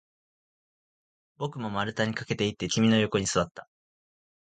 [1.37, 3.69] 僕も丸太に駆けていって、君の横に座った